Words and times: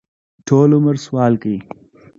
ټول 0.47 0.69
عمر 0.77 0.95
سوال 1.05 1.33
کوي. 1.41 1.59